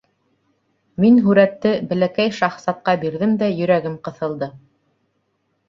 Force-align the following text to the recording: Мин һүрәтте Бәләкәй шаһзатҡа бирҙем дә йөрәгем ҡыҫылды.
Мин 1.05 1.19
һүрәтте 1.27 1.73
Бәләкәй 1.91 2.33
шаһзатҡа 2.39 2.97
бирҙем 3.05 3.39
дә 3.45 3.53
йөрәгем 3.61 4.01
ҡыҫылды. 4.11 4.51